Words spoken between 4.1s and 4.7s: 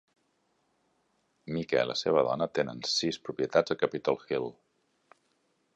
Hill.